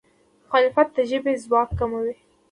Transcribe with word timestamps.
مخالفت 0.45 0.87
د 0.95 0.97
ژبې 1.09 1.33
ځواک 1.43 1.69
کموي. 1.79 2.13